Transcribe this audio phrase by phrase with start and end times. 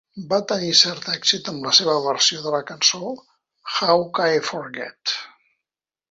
[0.29, 3.01] Va tenir cert èxit amb la seva versió de la cançó
[3.73, 5.13] "How Ca I Forget?".